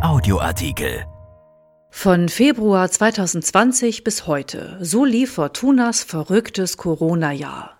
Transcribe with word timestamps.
Audioartikel. 0.00 1.06
Von 1.90 2.28
Februar 2.28 2.88
2020 2.88 4.04
bis 4.04 4.28
heute, 4.28 4.78
so 4.80 5.04
lief 5.04 5.32
Fortunas 5.32 6.04
verrücktes 6.04 6.76
Corona-Jahr. 6.76 7.76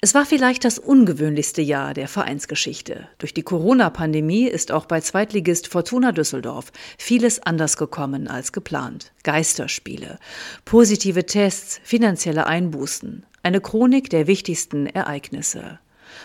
Es 0.00 0.14
war 0.14 0.26
vielleicht 0.26 0.64
das 0.64 0.78
ungewöhnlichste 0.78 1.60
Jahr 1.60 1.92
der 1.92 2.06
Vereinsgeschichte. 2.06 3.08
Durch 3.18 3.34
die 3.34 3.42
Corona-Pandemie 3.42 4.46
ist 4.46 4.70
auch 4.70 4.86
bei 4.86 5.00
Zweitligist 5.00 5.66
Fortuna 5.66 6.12
Düsseldorf 6.12 6.70
vieles 6.98 7.42
anders 7.42 7.76
gekommen 7.76 8.28
als 8.28 8.52
geplant. 8.52 9.12
Geisterspiele, 9.24 10.20
positive 10.64 11.26
Tests, 11.26 11.80
finanzielle 11.82 12.46
Einbußen, 12.46 13.26
eine 13.42 13.60
Chronik 13.60 14.08
der 14.08 14.28
wichtigsten 14.28 14.86
Ereignisse. 14.86 15.80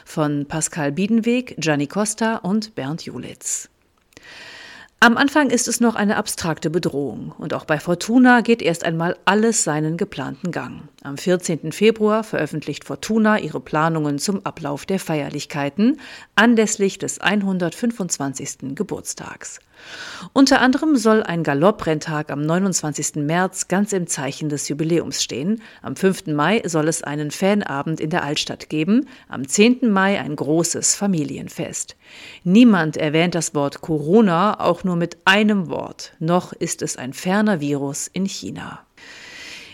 Von 0.06 0.46
Pascal 0.46 0.92
Biedenweg, 0.92 1.56
Gianni 1.58 1.88
Costa 1.88 2.36
und 2.36 2.76
Bernd 2.76 3.02
Julitz. 3.02 3.70
Am 5.02 5.16
Anfang 5.16 5.50
ist 5.50 5.70
es 5.70 5.80
noch 5.80 5.96
eine 5.96 6.18
abstrakte 6.18 6.70
Bedrohung 6.70 7.34
und 7.38 7.54
auch 7.54 7.64
bei 7.64 7.80
Fortuna 7.80 8.42
geht 8.42 8.62
erst 8.62 8.84
einmal 8.84 9.16
alles 9.24 9.64
seinen 9.64 9.96
geplanten 9.96 10.52
Gang. 10.52 10.90
Am 11.04 11.18
14. 11.18 11.72
Februar 11.72 12.26
veröffentlicht 12.26 12.84
Fortuna 12.84 13.40
ihre 13.40 13.62
Planungen 13.62 14.20
zum 14.20 14.46
Ablauf 14.46 14.86
der 14.86 15.00
Feierlichkeiten 15.00 16.02
anlässlich 16.36 16.98
des 16.98 17.22
125. 17.22 18.76
Geburtstags. 18.76 19.62
Unter 20.34 20.60
anderem 20.62 20.98
soll 20.98 21.24
ein 21.24 21.44
Galopprrenntag 21.44 22.32
am 22.32 22.42
29. 22.42 23.16
März 23.16 23.68
ganz 23.68 23.94
im 23.94 24.08
Zeichen 24.08 24.50
des 24.50 24.68
Jubiläums 24.68 25.24
stehen. 25.24 25.62
Am 25.82 25.96
5. 25.96 26.28
Mai 26.28 26.62
soll 26.66 26.88
es 26.88 27.04
einen 27.04 27.32
Fanabend 27.32 28.00
in 28.00 28.10
der 28.10 28.24
Altstadt 28.24 28.70
geben. 28.70 29.08
Am 29.30 29.48
10. 29.48 29.90
Mai 29.90 30.20
ein 30.20 30.36
großes 30.36 30.96
Familienfest. 30.96 31.96
Niemand 32.44 32.98
erwähnt 32.98 33.36
das 33.36 33.56
Wort 33.56 33.82
Corona 33.82 34.60
auch 34.60 34.84
nur 34.90 34.96
mit 34.96 35.18
einem 35.26 35.70
Wort. 35.70 36.14
Noch 36.18 36.52
ist 36.52 36.82
es 36.82 36.98
ein 36.98 37.14
ferner 37.14 37.60
Virus 37.62 38.10
in 38.12 38.26
China. 38.26 38.80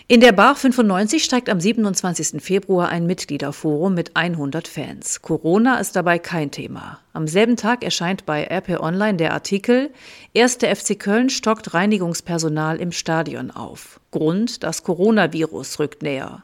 In 0.08 0.20
der 0.20 0.32
Bar 0.32 0.54
95 0.54 1.24
steigt 1.24 1.48
am 1.48 1.58
27. 1.58 2.42
Februar 2.42 2.90
ein 2.90 3.06
Mitgliederforum 3.06 3.94
mit 3.94 4.14
100 4.14 4.68
Fans. 4.68 5.22
Corona 5.22 5.78
ist 5.78 5.96
dabei 5.96 6.18
kein 6.18 6.50
Thema. 6.50 7.00
Am 7.14 7.26
selben 7.26 7.56
Tag 7.56 7.82
erscheint 7.82 8.26
bei 8.26 8.44
RP 8.44 8.78
Online 8.78 9.16
der 9.16 9.32
Artikel 9.32 9.90
Erste 10.34 10.66
FC 10.68 10.98
Köln 10.98 11.30
stockt 11.30 11.72
Reinigungspersonal 11.72 12.76
im 12.76 12.92
Stadion 12.92 13.50
auf. 13.50 13.98
Grund, 14.10 14.62
das 14.62 14.82
Coronavirus 14.82 15.78
rückt 15.78 16.02
näher. 16.02 16.42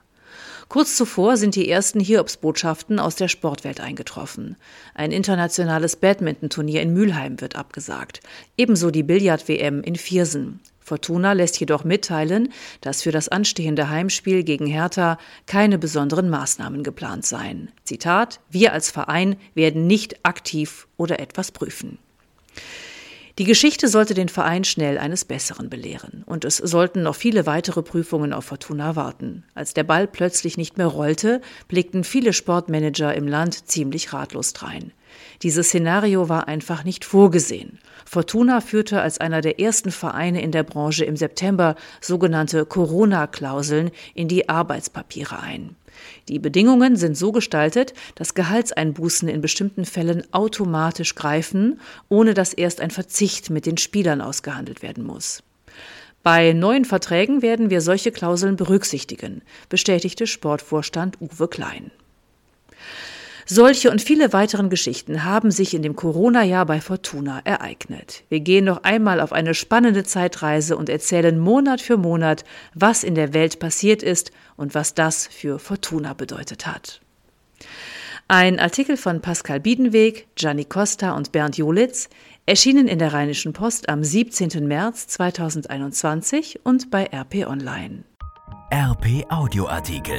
Kurz 0.69 0.97
zuvor 0.97 1.37
sind 1.37 1.55
die 1.55 1.69
ersten 1.69 2.01
Hiobsbotschaften 2.01 2.99
aus 2.99 3.17
der 3.17 3.29
Sportwelt 3.29 3.81
eingetroffen. 3.81 4.57
Ein 4.95 5.13
internationales 5.13 5.97
Badmintonturnier 5.97 6.83
in 6.83 6.93
Mülheim 6.93 7.41
wird 7.41 7.57
abgesagt. 7.57 8.21
Ebenso 8.57 8.91
die 8.91 9.03
Billard-WM 9.03 9.83
in 9.83 9.97
Viersen. 9.97 10.61
Fortuna 10.81 11.33
lässt 11.33 11.61
jedoch 11.61 11.85
mitteilen, 11.85 12.53
dass 12.81 13.03
für 13.03 13.13
das 13.13 13.29
anstehende 13.29 13.89
Heimspiel 13.89 14.43
gegen 14.43 14.67
Hertha 14.67 15.17
keine 15.47 15.79
besonderen 15.79 16.29
Maßnahmen 16.29 16.83
geplant 16.83 17.25
seien. 17.25 17.71
Zitat: 17.85 18.41
Wir 18.51 18.73
als 18.73 18.91
Verein 18.91 19.37
werden 19.55 19.87
nicht 19.87 20.25
aktiv 20.25 20.89
oder 20.97 21.21
etwas 21.21 21.53
prüfen. 21.53 21.99
Die 23.39 23.45
Geschichte 23.45 23.89
sollte 23.89 24.13
den 24.13 24.29
Verein 24.29 24.63
schnell 24.65 24.99
eines 24.99 25.25
Besseren 25.25 25.71
belehren. 25.71 26.23
Und 26.27 26.45
es 26.45 26.59
sollten 26.59 27.03
noch 27.03 27.15
viele 27.15 27.47
weitere 27.47 27.83
Prüfungen 27.83 28.35
auf 28.35 28.45
Fortuna 28.45 28.95
warten. 28.95 29.45
Als 29.55 29.73
der 29.73 29.85
Ball 29.85 30.07
plötzlich 30.07 30.59
nicht 30.59 30.77
mehr 30.77 30.87
rollte, 30.87 31.41
blickten 31.67 32.05
viele 32.05 32.35
Sportmanager 32.35 33.15
im 33.15 33.27
Land 33.27 33.69
ziemlich 33.69 34.13
ratlos 34.13 34.53
drein. 34.53 34.93
Dieses 35.43 35.69
Szenario 35.69 36.29
war 36.29 36.49
einfach 36.49 36.85
nicht 36.85 37.05
vorgesehen. 37.05 37.79
Fortuna 38.05 38.61
führte 38.61 39.01
als 39.01 39.19
einer 39.19 39.41
der 39.41 39.61
ersten 39.61 39.91
Vereine 39.91 40.43
in 40.43 40.53
der 40.53 40.63
Branche 40.63 41.05
im 41.05 41.17
September 41.17 41.77
sogenannte 42.01 42.67
Corona-Klauseln 42.67 43.91
in 44.15 44.29
die 44.29 44.49
Arbeitspapiere 44.49 45.41
ein. 45.41 45.77
Die 46.29 46.39
Bedingungen 46.39 46.97
sind 46.97 47.17
so 47.17 47.33
gestaltet, 47.33 47.95
dass 48.15 48.35
Gehaltseinbußen 48.35 49.29
in 49.29 49.41
bestimmten 49.41 49.85
Fällen 49.85 50.23
automatisch 50.33 51.15
greifen, 51.15 51.81
ohne 52.09 52.35
dass 52.35 52.53
erst 52.53 52.81
ein 52.81 52.91
Verzicht 52.91 53.51
mit 53.51 53.67
den 53.67 53.79
Spielern 53.79 54.21
ausgehandelt 54.21 54.83
werden 54.83 55.05
muss. 55.05 55.43
Bei 56.23 56.53
neuen 56.53 56.85
Verträgen 56.85 57.43
werden 57.43 57.71
wir 57.71 57.81
solche 57.81 58.13
Klauseln 58.13 58.57
berücksichtigen, 58.57 59.43
bestätigte 59.69 60.27
Sportvorstand 60.27 61.21
Uwe 61.21 61.49
Klein. 61.49 61.91
Solche 63.47 63.91
und 63.91 64.01
viele 64.01 64.33
weiteren 64.33 64.71
Geschichten 64.71 65.25
haben 65.25 65.51
sich 65.51 65.75
in 65.75 65.83
dem 65.83 65.97
Corona-Jahr 65.97 66.67
bei 66.67 66.81
Fortuna 66.81 67.41
ereignet. 67.45 68.25
Wir 68.29 68.41
gehen 68.41 68.65
noch 68.65 68.85
einmal 68.85 69.21
auf 69.21 69.33
eine 69.33 69.55
spannende 69.55 70.05
Zeitreise 70.05 70.77
und 70.77 70.89
erzählen 70.89 71.39
Monat 71.39 71.81
für 71.81 71.97
Monat, 71.97 72.45
was 72.75 73.05
in 73.05 73.15
der 73.15 73.35
Welt 73.35 73.59
passiert 73.59 74.03
ist 74.03 74.31
und 74.57 74.75
was 74.75 74.95
das 74.95 75.27
für 75.27 75.59
Fortuna 75.59 76.15
bedeutet 76.15 76.67
hat. 76.67 77.01
Ein 78.29 78.59
Artikel 78.59 78.97
von 78.97 79.21
Pascal 79.21 79.61
Biedenweg, 79.61 80.27
Gianni 80.37 80.65
Costa 80.65 81.13
und 81.17 81.33
Bernd 81.33 81.59
Jolitz, 81.59 82.09
erschienen 82.47 82.89
in 82.89 82.99
der 82.99 83.13
Rheinischen 83.13 83.53
Post 83.53 83.89
am 83.89 84.03
17. 84.03 84.67
März 84.67 85.07
2021 85.09 86.61
und 86.65 86.91
bei 86.91 87.05
RP 87.13 87.47
Online. 87.47 88.05
RP 88.73 89.27
Audioartikel. 89.29 90.19